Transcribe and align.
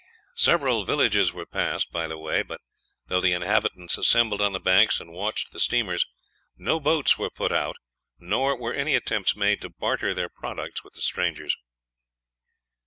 Several 0.37 0.83
villages 0.83 1.31
were 1.31 1.45
passed 1.45 1.91
by 1.91 2.07
the 2.07 2.17
way, 2.17 2.41
but 2.41 2.59
though 3.05 3.21
the 3.21 3.33
inhabitants 3.33 3.99
assembled 3.99 4.41
on 4.41 4.51
the 4.51 4.59
banks 4.59 4.99
and 4.99 5.11
watched 5.11 5.51
the 5.51 5.59
steamer, 5.59 5.95
no 6.57 6.79
boats 6.79 7.19
were 7.19 7.29
put 7.29 7.51
out, 7.51 7.75
nor 8.17 8.57
were 8.59 8.73
any 8.73 8.95
attempts 8.95 9.35
made 9.35 9.61
to 9.61 9.69
barter 9.69 10.15
their 10.15 10.27
products 10.29 10.83
with 10.83 10.93
the 10.93 11.01
strangers. 11.01 11.55